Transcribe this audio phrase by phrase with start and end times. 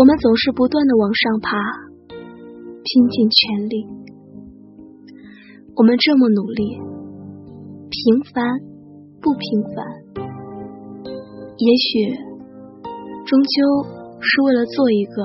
[0.00, 1.58] 我们总是不断的往上爬，
[2.08, 3.86] 拼尽全力。
[5.76, 6.80] 我们这么努力，
[7.92, 8.00] 平
[8.32, 8.48] 凡
[9.20, 10.24] 不平凡，
[11.58, 12.16] 也许
[13.26, 13.60] 终究
[14.22, 15.20] 是为了做一个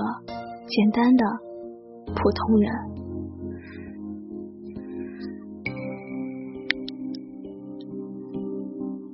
[0.68, 1.24] 简单的
[2.08, 2.70] 普通人。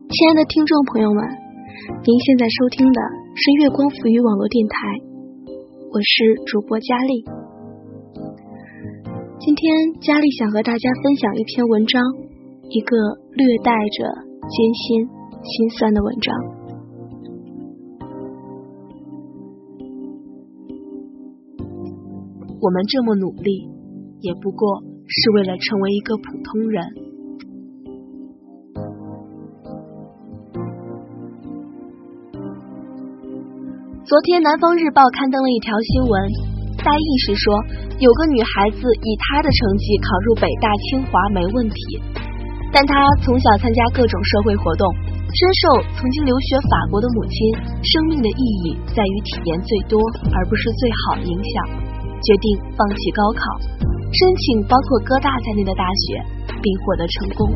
[0.10, 1.24] 亲爱的听众朋友们，
[2.04, 3.00] 您现在收听的
[3.36, 5.11] 是月光浮语网络电台。
[5.94, 7.26] 我是主播佳丽，
[9.42, 12.02] 今天佳丽想和大家分享一篇文章，
[12.70, 12.96] 一个
[13.34, 14.06] 略带着
[14.40, 15.06] 艰辛、
[15.44, 16.34] 心酸的文章。
[22.62, 23.68] 我们这么努力，
[24.22, 27.01] 也不过是为了成为一个普通人。
[34.12, 36.12] 昨天，《南方日报》刊登了一条新闻，
[36.84, 37.56] 大意是说，
[37.96, 41.80] 有个女孩子以她的成绩考入北大清华没问题，
[42.76, 42.92] 但她
[43.24, 44.84] 从小参加各种社会活动，
[45.32, 45.64] 深受
[45.96, 49.96] 曾经留学法国的母亲“生命的意义在于体验最多
[50.36, 51.56] 而不是最好”影响，
[52.20, 53.42] 决定放弃高考，
[53.80, 56.20] 申请包括哥大在内的大学，
[56.60, 57.48] 并获得成功。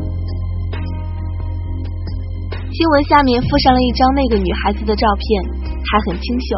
[2.76, 5.24] 新闻下面附上了一张那个女孩子的照片。
[5.86, 6.48] 还很清秀，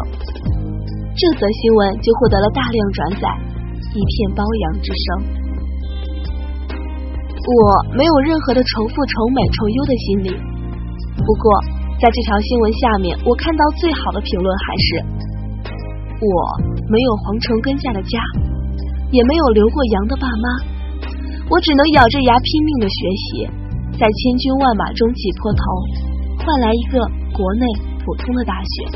[1.15, 3.29] 这则新闻就获得了大量转载，
[3.93, 5.05] 一片褒扬之声。
[7.39, 7.55] 我
[7.95, 10.29] 没有任何的仇富、仇美、仇优的心理。
[11.23, 11.45] 不过，
[12.01, 14.89] 在这条新闻下面，我看到最好的评论还是：
[16.19, 16.35] 我
[16.89, 18.17] 没有皇城根下的家，
[19.13, 20.45] 也没有留过洋的爸妈，
[21.47, 23.47] 我只能咬着牙拼命的学习，
[23.93, 25.61] 在千军万马中挤破头，
[26.49, 26.97] 换来一个
[27.31, 27.65] 国内
[28.03, 28.89] 普通的大学。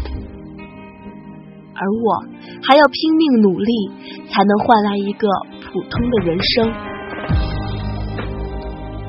[1.76, 2.26] 而我
[2.66, 3.92] 还要拼命努力，
[4.26, 5.28] 才能换来一个
[5.62, 6.74] 普通的人生。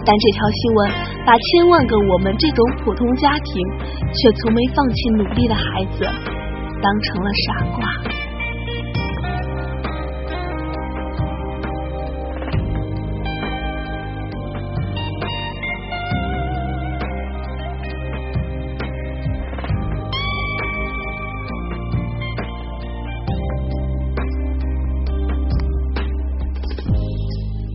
[0.04, 0.90] 但这条新闻
[1.24, 3.66] 把千万个我们这种普通家庭
[4.12, 6.04] 却从没放弃努力的孩子
[6.82, 7.88] 当成了傻瓜。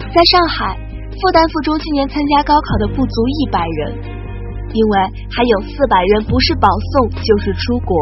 [0.09, 0.73] 在上海，
[1.13, 3.93] 复旦附中今年参加高考的不足一百人，
[4.73, 4.93] 因为
[5.29, 7.93] 还有四百人不是保送就是出国。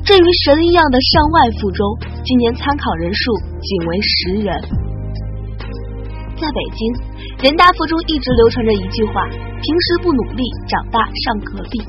[0.00, 1.84] 至于神一样的上外附中，
[2.24, 3.20] 今年参考人数
[3.60, 4.48] 仅为十人。
[6.40, 6.80] 在北京，
[7.44, 9.28] 人大附中一直流传着一句话：
[9.60, 11.84] 平时不努力，长大上隔壁。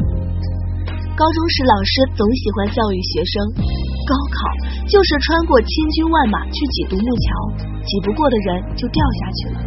[1.17, 3.33] 高中时老师总喜欢教育学生，
[4.05, 4.38] 高考
[4.85, 7.25] 就是穿过千军万马去挤独木桥。
[7.81, 9.57] 挤不过的人就掉下去了。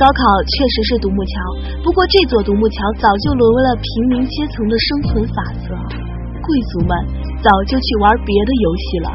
[0.00, 1.36] 高考确实是独木桥，
[1.84, 6.96] 不过这座独木桥早就沦为了平民阶层的生存法则，贵族们
[7.44, 9.08] 早就去玩别的游戏了。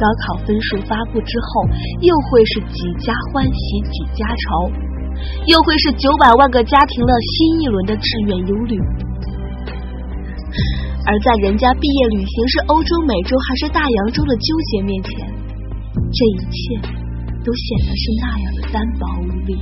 [0.00, 1.68] 高考分数发布之后，
[2.00, 4.72] 又会是几家欢喜几家愁，
[5.44, 8.80] 又会是九百万个家庭的新一轮的志愿忧虑。
[11.04, 15.10] 而在人家毕业旅行是欧洲、美洲还是大洋洲的纠结面前。
[15.94, 16.58] 这一切
[17.44, 19.58] 都显得是那样的单薄无力。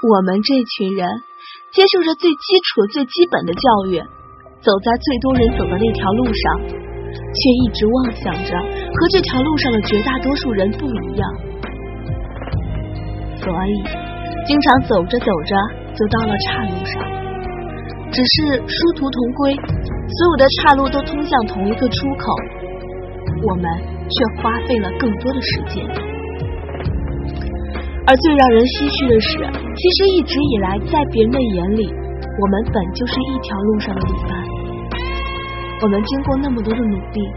[0.00, 1.08] 我们这群人
[1.72, 3.60] 接受着最基础、最基本的教
[3.90, 4.00] 育，
[4.62, 11.28] 走在最多人走的那条路上，却一直妄想着和这条路上的绝大多数人不一样，
[13.36, 13.82] 所以
[14.46, 15.56] 经常走着走着
[15.96, 17.29] 就到了岔路上。
[18.12, 22.34] 只是殊途同归，所有的岔路都通向同一个出口。
[23.42, 23.64] 我们
[24.10, 25.86] 却花费了更多的时间，
[28.06, 29.38] 而最让人唏嘘的是，
[29.76, 34.36] 其实一直以来，在别人的眼里，我们本就是一条路上的旅伴。
[35.80, 37.30] 我们经过那么多的努力，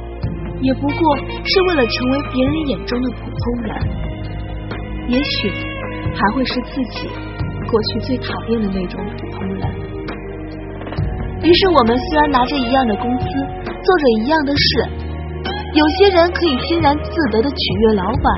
[0.60, 3.72] 也不过是为了成为别人眼中的普通人，
[5.08, 5.50] 也许
[6.14, 7.08] 还会是自己
[7.70, 9.64] 过去最讨厌的那种普通人。
[11.44, 13.26] 于是，我们虽然拿着一样的工资，
[13.68, 14.88] 做着一样的事。
[15.74, 18.34] 有些人可以欣然自得的取悦老板，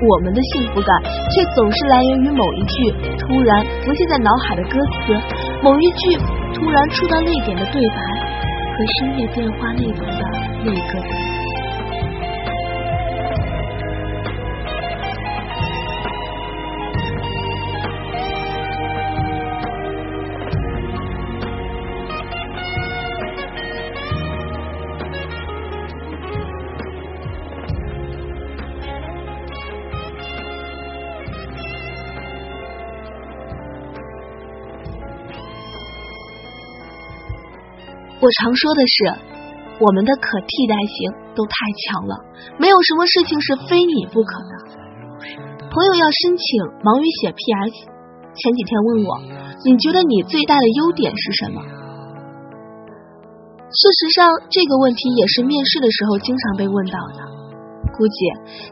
[0.00, 5.12] 我们的幸福感却总是来源于某一句突然浮现在脑海的歌词，
[5.62, 6.16] 某一句
[6.54, 7.96] 突然触到泪点的对白，
[8.72, 10.24] 和深夜电话那头的
[10.64, 11.31] 那个
[38.22, 38.94] 我常说的是，
[39.82, 42.14] 我们的可替代性都太强了，
[42.54, 44.52] 没有什么事情是非你不可的。
[45.66, 46.46] 朋友要申请
[46.86, 47.90] 忙于写 PS，
[48.38, 49.18] 前几天问我，
[49.66, 51.58] 你觉得你最大的优点是什么？
[53.74, 57.26] 事实上，这个问题也是面试的时候经常被问到的。
[57.90, 58.14] 估计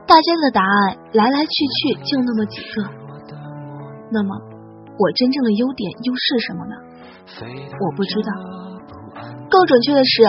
[0.06, 2.86] 大家的答案来来去去就那么几个。
[4.12, 4.30] 那么，
[4.94, 6.76] 我真正的优点又是什么呢？
[7.66, 8.69] 我不知道。
[9.50, 10.22] 更准确的是，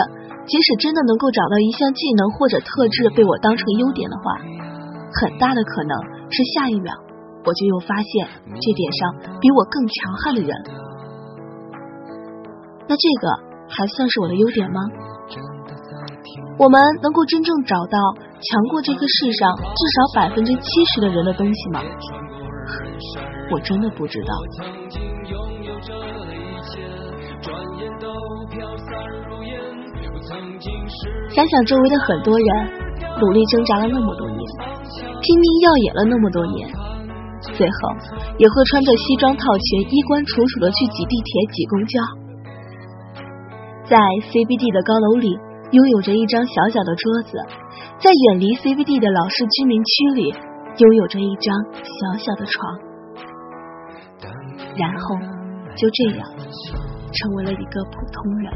[0.44, 4.36] 即使真的能够找到一项技能或者特质被我当成优点的话，
[5.22, 5.94] 很大的可能
[6.28, 6.92] 是下一秒
[7.46, 8.26] 我就又发现
[8.60, 10.50] 这点上比我更强悍的人。
[12.88, 13.52] 那这个。
[13.74, 14.82] 还算是我的优点吗？
[16.58, 21.80] 我们能够真正找到强过这个世上至少百分之七十的人的东西吗？
[23.50, 24.34] 我真的不知道。
[31.34, 32.48] 想想周围的很多人，
[33.20, 34.38] 努力挣扎了那么多年，
[35.20, 36.68] 拼命耀眼了那么多年，
[37.40, 37.78] 最后
[38.38, 41.98] 也会穿着西装套裙、衣冠楚楚的去挤地铁、挤公交。
[43.84, 43.98] 在
[44.30, 45.34] CBD 的高楼里，
[45.72, 47.36] 拥有着一张小小的桌子；
[47.98, 50.30] 在远离 CBD 的老式居民区里，
[50.78, 51.50] 拥有着一张
[51.82, 52.78] 小小的床。
[54.78, 55.18] 然后
[55.74, 56.22] 就这样，
[57.12, 58.50] 成为了一个普通人。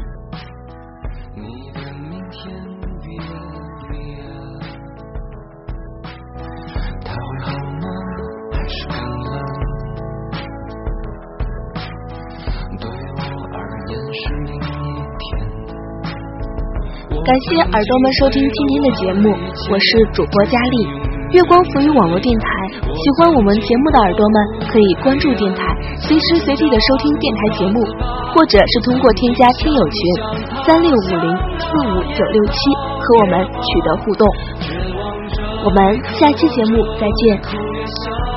[17.25, 19.29] 感谢耳朵们收听今天的节目，
[19.69, 20.87] 我是主播佳丽，
[21.35, 22.47] 月光浮语网络电台。
[22.79, 24.35] 喜欢我们节目的耳朵们
[24.71, 25.61] 可以关注电台，
[25.99, 27.83] 随时随地的收听电台节目，
[28.33, 29.99] 或者是通过添加听友群
[30.65, 31.27] 三六五零
[31.59, 32.57] 四五九六七
[32.99, 34.27] 和我们取得互动。
[35.63, 38.36] 我们下期节目再见。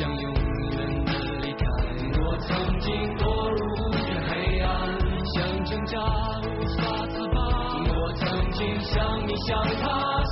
[0.00, 1.66] 想永远的离开。
[2.24, 3.92] 我曾经堕入
[4.30, 4.98] 黑暗，
[5.34, 5.60] 想。
[5.62, 6.00] 挣扎
[6.40, 7.38] 无法自拔，
[7.86, 10.24] 我曾经像你像他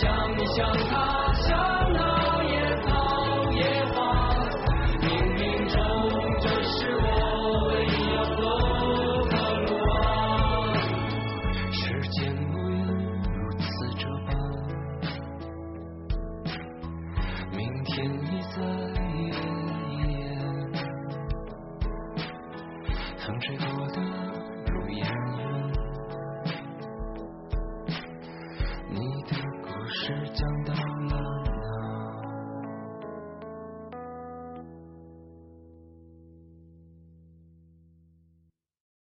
[0.00, 0.02] 想
[0.36, 1.48] 你，想他，想
[1.94, 2.50] 到野
[2.82, 2.90] 草、
[3.52, 3.58] 野
[3.92, 3.96] 花，
[5.00, 5.04] 冥
[5.36, 5.40] 冥
[5.72, 5.76] 中
[6.40, 7.04] 这是我
[7.68, 8.42] 唯一要走
[9.30, 9.32] 的
[9.66, 9.94] 路啊。
[11.70, 11.78] 时
[12.10, 12.16] 间
[12.50, 12.74] 不怨
[13.34, 13.64] 如此
[13.96, 14.28] 这般，
[17.52, 18.56] 明天已在
[19.20, 19.22] 眼
[20.72, 20.76] 前，
[23.18, 24.23] 风吹过的。